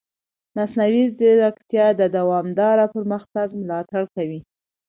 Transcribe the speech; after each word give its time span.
مصنوعي 0.57 1.03
ځیرکتیا 1.17 1.87
د 1.99 2.01
دوامدار 2.17 2.77
پرمختګ 2.95 3.47
ملاتړ 3.61 4.03
کوي. 4.15 4.39